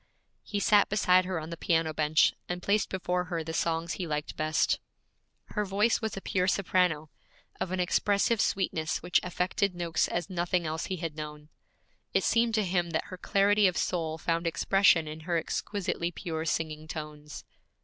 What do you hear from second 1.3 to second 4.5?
on the piano bench, and placed before her the songs he liked